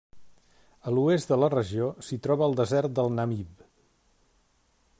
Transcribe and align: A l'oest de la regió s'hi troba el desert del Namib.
A 0.91 0.93
l'oest 0.93 1.33
de 1.33 1.37
la 1.41 1.49
regió 1.55 1.89
s'hi 2.07 2.19
troba 2.27 2.47
el 2.47 2.57
desert 2.61 2.95
del 3.01 3.13
Namib. 3.19 3.63